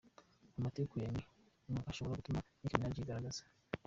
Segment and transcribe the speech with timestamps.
[0.57, 1.23] Amatiku ya Remy
[1.73, 3.41] Ma ashobora gutuma Nicki Minaj yigaragaza.